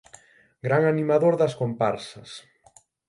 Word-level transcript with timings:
Gran 0.67 0.83
animador 0.91 1.33
das 1.41 1.57
comparsas. 1.61 2.29